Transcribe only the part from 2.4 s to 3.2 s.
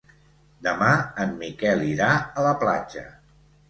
la platja.